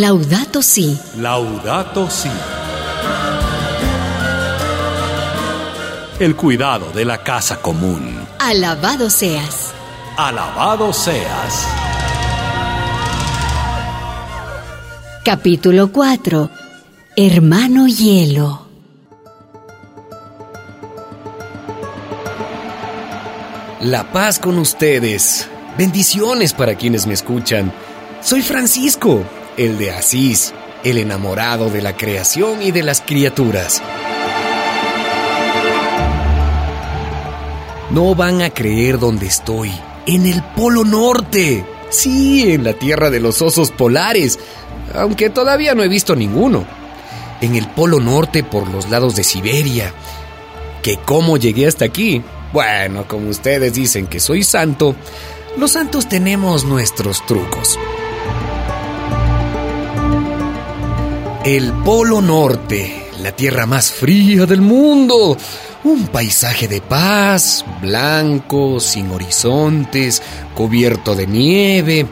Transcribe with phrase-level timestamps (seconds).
[0.00, 0.98] Laudato Si.
[1.18, 2.30] Laudato Si.
[6.18, 8.18] El cuidado de la casa común.
[8.38, 9.74] Alabado seas.
[10.16, 11.66] Alabado seas.
[15.22, 16.48] Capítulo 4.
[17.16, 18.66] Hermano Hielo.
[23.82, 25.46] La paz con ustedes.
[25.76, 27.70] Bendiciones para quienes me escuchan.
[28.22, 29.24] Soy Francisco,
[29.56, 30.54] el de Asís,
[30.84, 33.82] el enamorado de la creación y de las criaturas.
[37.90, 39.72] No van a creer dónde estoy.
[40.06, 41.64] En el Polo Norte.
[41.90, 44.38] Sí, en la tierra de los osos polares.
[44.94, 46.64] Aunque todavía no he visto ninguno.
[47.40, 49.92] En el Polo Norte por los lados de Siberia.
[50.82, 52.22] ¿Que cómo llegué hasta aquí?
[52.52, 54.94] Bueno, como ustedes dicen que soy santo,
[55.56, 57.78] los santos tenemos nuestros trucos.
[61.44, 65.38] El Polo Norte, la tierra más fría del mundo.
[65.84, 70.22] Un paisaje de paz, blanco, sin horizontes,
[70.54, 72.06] cubierto de nieve.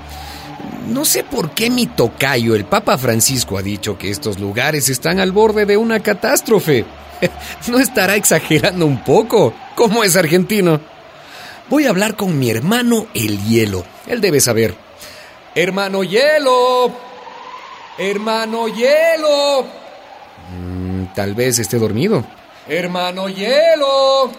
[0.89, 5.21] No sé por qué mi tocayo, el Papa Francisco, ha dicho que estos lugares están
[5.21, 6.87] al borde de una catástrofe.
[7.69, 9.53] ¿No estará exagerando un poco?
[9.75, 10.81] ¿Cómo es argentino?
[11.69, 13.85] Voy a hablar con mi hermano el hielo.
[14.07, 14.75] Él debe saber.
[15.55, 17.08] Hermano hielo.
[17.99, 19.67] Hermano hielo.
[20.57, 22.25] Mm, tal vez esté dormido.
[22.69, 24.31] Hermano hielo.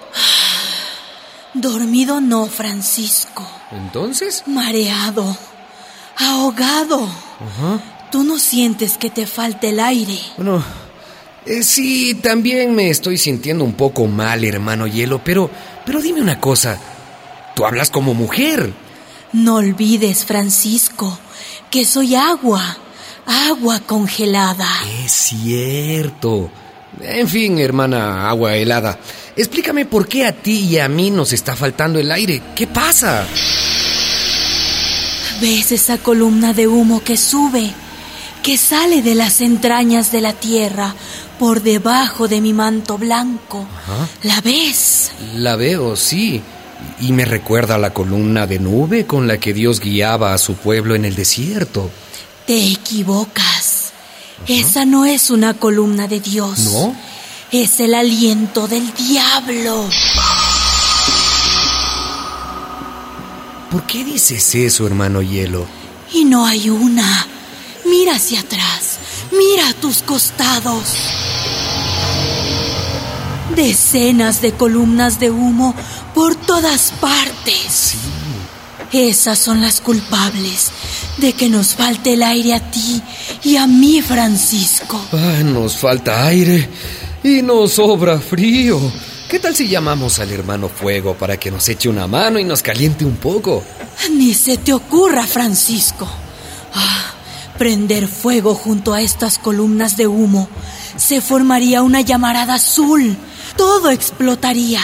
[1.54, 3.46] Dormido no, Francisco.
[3.72, 4.44] ¿Entonces?
[4.48, 5.36] Mareado.
[6.18, 7.08] Ahogado.
[8.12, 10.18] ¿Tú no sientes que te falta el aire?
[10.38, 10.64] Bueno,
[11.46, 15.50] eh, sí, también me estoy sintiendo un poco mal, hermano hielo, pero,
[15.86, 16.80] pero dime una cosa.
[17.56, 18.72] Tú hablas como mujer.
[19.34, 21.18] No olvides, Francisco,
[21.70, 22.78] que soy agua.
[23.26, 24.68] Agua congelada.
[25.04, 26.50] Es cierto.
[27.02, 29.00] En fin, hermana agua helada,
[29.36, 32.42] explícame por qué a ti y a mí nos está faltando el aire.
[32.56, 33.26] ¿Qué pasa?
[35.42, 37.72] ¿Ves esa columna de humo que sube?
[38.44, 40.94] Que sale de las entrañas de la tierra
[41.38, 43.66] por debajo de mi manto blanco.
[44.24, 45.12] ¿La ves?
[45.36, 46.42] La veo, sí.
[47.00, 50.56] Y me recuerda a la columna de nube con la que Dios guiaba a su
[50.56, 51.90] pueblo en el desierto.
[52.50, 53.92] Te equivocas.
[54.48, 56.58] Esa no es una columna de Dios.
[56.62, 56.96] ¿No?
[57.52, 59.88] Es el aliento del diablo.
[63.70, 65.68] ¿Por qué dices eso, hermano hielo?
[66.12, 67.28] Y no hay una.
[67.86, 68.98] Mira hacia atrás.
[69.32, 70.86] Mira a tus costados.
[73.56, 75.76] Decenas de columnas de humo
[76.16, 77.94] por todas partes.
[77.94, 77.98] Sí.
[78.92, 80.72] Esas son las culpables
[81.20, 83.02] de que nos falte el aire a ti
[83.44, 85.00] y a mí, Francisco.
[85.12, 86.70] Ay, nos falta aire
[87.24, 88.80] y nos sobra frío.
[89.30, 92.62] ¿Qué tal si llamamos al hermano Fuego para que nos eche una mano y nos
[92.62, 93.64] caliente un poco?
[94.12, 96.08] Ni se te ocurra, Francisco.
[96.74, 97.14] Ah,
[97.58, 100.48] prender fuego junto a estas columnas de humo.
[100.96, 103.18] Se formaría una llamarada azul.
[103.58, 104.82] Todo explotaría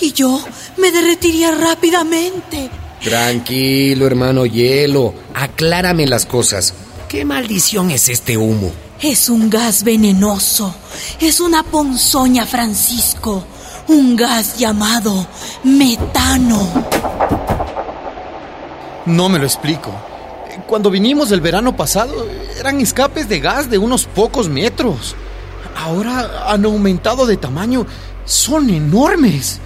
[0.00, 0.42] y yo
[0.78, 2.70] me derretiría rápidamente.
[3.04, 5.12] Tranquilo, hermano hielo.
[5.34, 6.72] Aclárame las cosas.
[7.06, 8.72] ¿Qué maldición es este humo?
[8.98, 10.74] Es un gas venenoso.
[11.20, 13.44] Es una ponzoña, Francisco.
[13.88, 15.26] Un gas llamado
[15.64, 16.86] metano.
[19.04, 19.92] No me lo explico.
[20.66, 22.26] Cuando vinimos el verano pasado,
[22.58, 25.14] eran escapes de gas de unos pocos metros.
[25.76, 27.86] Ahora han aumentado de tamaño.
[28.24, 29.60] Son enormes.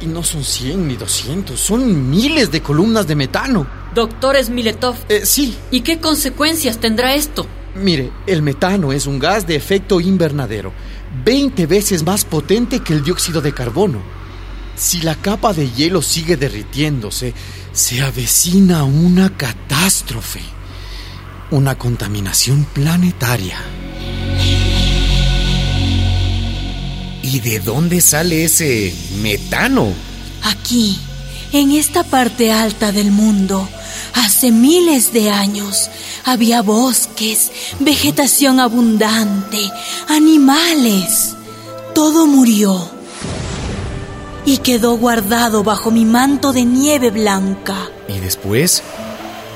[0.00, 3.66] Y no son 100 ni 200, son miles de columnas de metano.
[3.94, 7.46] Doctor Smiletov, Eh, sí, ¿y qué consecuencias tendrá esto?
[7.76, 10.72] mire, el metano es un gas de efecto invernadero,
[11.24, 14.00] 20 veces más potente que el dióxido de carbono.
[14.76, 17.34] Si la capa de hielo sigue derritiéndose,
[17.72, 20.40] se avecina una catástrofe,
[21.50, 23.58] una contaminación planetaria.
[27.26, 29.92] ¿Y de dónde sale ese metano?
[30.44, 30.96] Aquí,
[31.52, 33.68] en esta parte alta del mundo,
[34.14, 35.90] hace miles de años,
[36.24, 37.50] había bosques,
[37.80, 39.58] vegetación abundante,
[40.06, 41.34] animales.
[41.96, 42.88] Todo murió.
[44.44, 47.90] Y quedó guardado bajo mi manto de nieve blanca.
[48.06, 48.84] ¿Y después?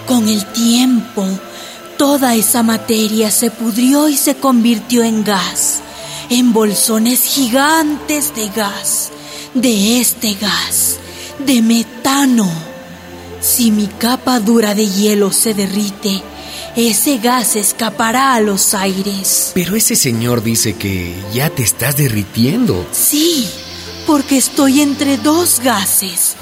[0.09, 1.25] Con el tiempo,
[1.97, 5.80] toda esa materia se pudrió y se convirtió en gas,
[6.31, 9.11] en bolsones gigantes de gas,
[9.53, 10.99] de este gas,
[11.41, 12.49] de metano.
[13.41, 16.23] Si mi capa dura de hielo se derrite,
[16.77, 19.51] ese gas escapará a los aires.
[19.55, 22.87] Pero ese señor dice que ya te estás derritiendo.
[22.93, 23.49] Sí,
[24.07, 26.37] porque estoy entre dos gases.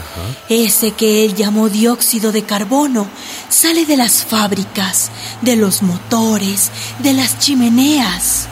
[0.50, 3.08] Ese que él llamó dióxido de carbono
[3.48, 8.48] sale de las fábricas, de los motores, de las chimeneas.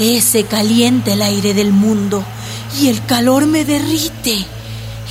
[0.00, 2.24] Ese calienta el aire del mundo
[2.80, 4.46] y el calor me derrite.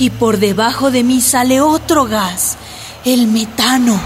[0.00, 2.56] Y por debajo de mí sale otro gas,
[3.04, 4.00] el metano.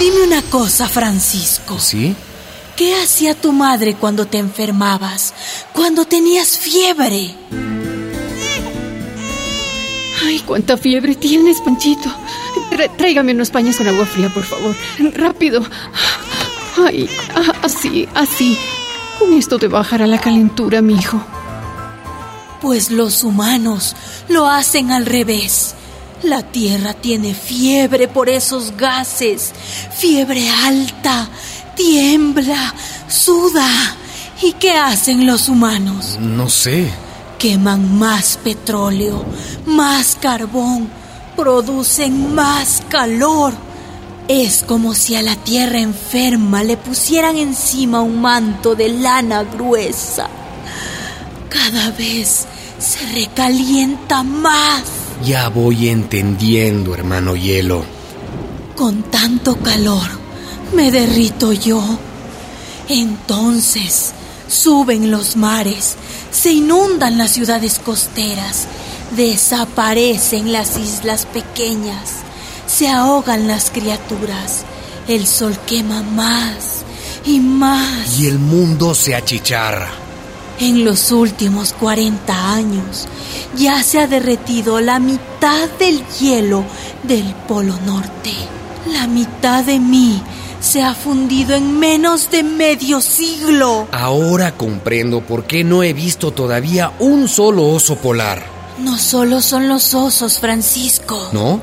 [0.00, 1.78] Dime una cosa, Francisco.
[1.78, 2.16] ¿Sí?
[2.76, 5.32] ¿Qué hacía tu madre cuando te enfermabas?
[5.72, 7.36] Cuando tenías fiebre.
[10.24, 12.12] Ay, cuánta fiebre tienes, Panchito.
[12.96, 14.74] Tráigame unos paños con agua fría, por favor.
[15.14, 15.62] Rápido.
[16.84, 17.08] Ay,
[17.62, 18.58] así, así.
[19.18, 21.20] Con esto te bajará la calentura, mi hijo.
[22.60, 23.94] Pues los humanos
[24.28, 25.74] lo hacen al revés.
[26.22, 29.52] La Tierra tiene fiebre por esos gases.
[29.96, 31.28] Fiebre alta.
[31.76, 32.74] Tiembla.
[33.08, 33.68] Suda.
[34.42, 36.16] ¿Y qué hacen los humanos?
[36.20, 36.90] No sé.
[37.38, 39.24] Queman más petróleo,
[39.66, 40.88] más carbón,
[41.36, 43.52] producen más calor.
[44.28, 50.28] Es como si a la tierra enferma le pusieran encima un manto de lana gruesa.
[51.48, 52.46] Cada vez
[52.78, 54.82] se recalienta más.
[55.24, 57.82] Ya voy entendiendo, hermano hielo.
[58.76, 60.06] Con tanto calor
[60.74, 61.82] me derrito yo.
[62.88, 64.12] Entonces
[64.46, 65.96] suben los mares,
[66.30, 68.66] se inundan las ciudades costeras,
[69.16, 72.16] desaparecen las islas pequeñas,
[72.78, 74.64] se ahogan las criaturas,
[75.08, 76.84] el sol quema más
[77.24, 78.20] y más.
[78.20, 79.90] Y el mundo se achicharra.
[80.60, 83.08] En los últimos 40 años
[83.56, 86.62] ya se ha derretido la mitad del hielo
[87.02, 88.30] del Polo Norte.
[88.92, 90.22] La mitad de mí
[90.60, 93.88] se ha fundido en menos de medio siglo.
[93.90, 98.46] Ahora comprendo por qué no he visto todavía un solo oso polar.
[98.78, 101.30] No solo son los osos, Francisco.
[101.32, 101.60] ¿No?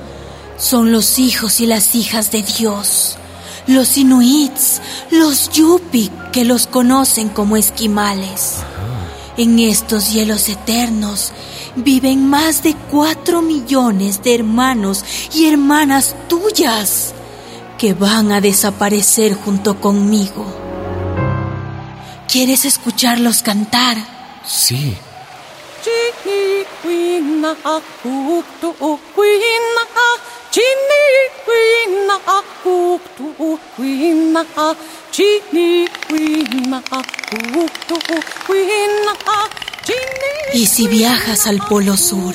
[0.57, 3.17] Son los hijos y las hijas de Dios.
[3.67, 4.81] Los inuits,
[5.11, 8.57] los yupik, que los conocen como esquimales.
[9.37, 11.33] En estos hielos eternos
[11.75, 15.03] viven más de cuatro millones de hermanos
[15.33, 17.13] y hermanas tuyas
[17.77, 20.45] que van a desaparecer junto conmigo.
[22.31, 23.97] ¿Quieres escucharlos cantar?
[24.45, 24.97] Sí.
[40.53, 42.33] Y si viajas al Polo Sur,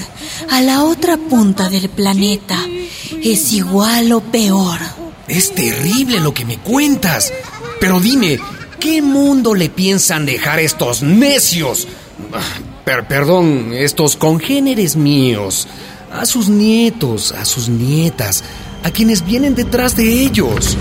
[0.51, 2.59] a la otra punta del planeta,
[3.23, 4.79] es igual o peor.
[5.27, 7.33] Es terrible lo que me cuentas.
[7.81, 8.39] Pero dime,
[8.79, 11.89] ¿qué mundo le piensan dejar estos necios?
[12.35, 12.41] Ah,
[12.85, 15.67] Per- perdón, estos congéneres míos.
[16.13, 18.43] A sus nietos, a sus nietas,
[18.83, 20.77] a quienes vienen detrás de ellos.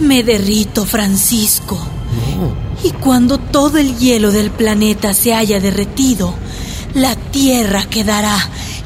[0.00, 1.76] Me derrito, Francisco.
[1.76, 2.52] No.
[2.88, 6.34] Y cuando todo el hielo del planeta se haya derretido,
[6.94, 8.36] la Tierra quedará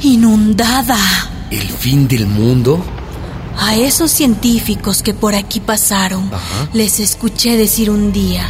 [0.00, 0.96] inundada.
[1.50, 2.82] ¿El fin del mundo?
[3.58, 6.68] A esos científicos que por aquí pasaron, Ajá.
[6.72, 8.48] les escuché decir un día,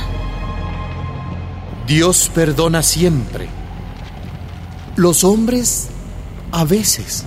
[1.88, 3.48] Dios perdona siempre.
[4.96, 5.88] Los hombres
[6.50, 7.24] a veces.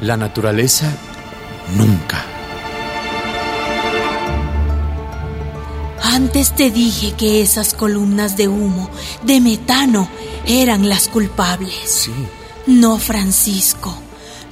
[0.00, 0.90] La naturaleza
[1.76, 2.24] nunca.
[6.12, 8.90] antes te dije que esas columnas de humo,
[9.22, 10.08] de metano,
[10.46, 11.74] eran las culpables.
[11.84, 12.12] Sí.
[12.66, 13.94] No, Francisco.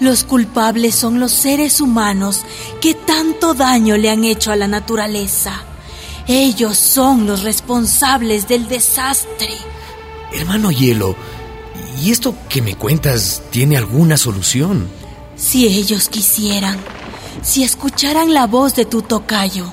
[0.01, 2.43] Los culpables son los seres humanos
[2.81, 5.63] que tanto daño le han hecho a la naturaleza.
[6.27, 9.51] Ellos son los responsables del desastre.
[10.33, 11.15] Hermano Hielo,
[12.01, 14.89] ¿y esto que me cuentas tiene alguna solución?
[15.37, 16.79] Si ellos quisieran,
[17.43, 19.73] si escucharan la voz de tu tocayo,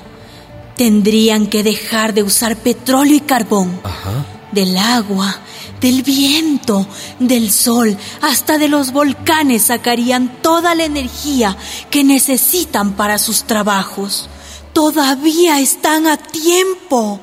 [0.76, 3.80] tendrían que dejar de usar petróleo y carbón.
[3.82, 4.26] Ajá.
[4.52, 5.40] Del agua,
[5.80, 6.86] del viento,
[7.18, 11.56] del sol, hasta de los volcanes sacarían toda la energía
[11.90, 14.28] que necesitan para sus trabajos.
[14.72, 17.20] Todavía están a tiempo.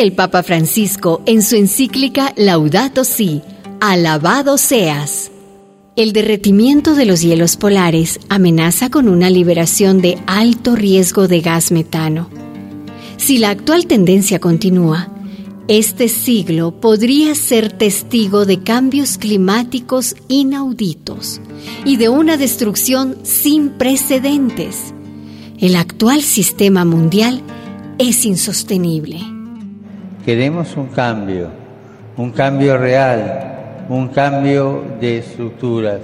[0.00, 3.42] El Papa Francisco en su encíclica Laudato Si,
[3.80, 5.30] alabado seas.
[5.96, 11.72] El derretimiento de los hielos polares amenaza con una liberación de alto riesgo de gas
[11.72, 12.30] metano.
[13.18, 15.08] Si la actual tendencia continúa,
[15.68, 21.40] Este siglo podría ser testigo de cambios climáticos inauditos
[21.84, 24.92] y de una destrucción sin precedentes.
[25.58, 27.40] El actual sistema mundial
[27.98, 29.31] es insostenible.
[30.24, 31.48] Queremos un cambio,
[32.16, 35.98] un cambio real, un cambio de estructuras.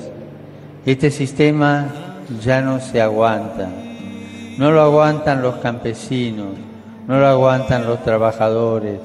[0.84, 1.86] Este sistema
[2.42, 3.68] ya no se aguanta.
[4.58, 6.48] No lo aguantan los campesinos,
[7.06, 8.98] no lo aguantan los trabajadores,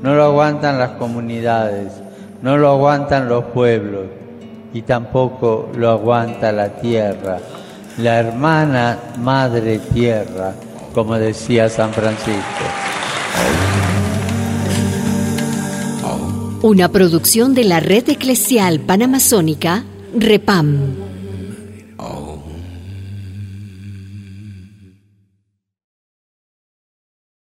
[0.00, 1.92] no lo aguantan las comunidades,
[2.40, 4.06] no lo aguantan los pueblos
[4.72, 7.36] y tampoco lo aguanta la tierra,
[7.98, 10.52] la hermana madre tierra,
[10.94, 12.64] como decía San Francisco.
[16.64, 19.84] Una producción de la Red Eclesial Panamazónica,
[20.18, 21.03] REPAM.